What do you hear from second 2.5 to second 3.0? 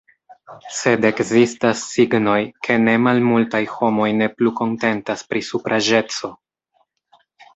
ke ne